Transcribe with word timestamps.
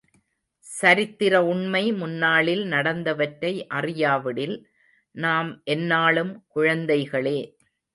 சரித்திர 0.65 1.33
உண்மை 1.43 1.83
முன்னாளில் 1.93 2.63
நடந்தவற்றை 2.65 3.53
அறியாவிடில் 3.75 4.57
நாம் 5.15 5.51
என்னாளும் 5.71 6.35
குழந்தைகளே. 6.55 7.39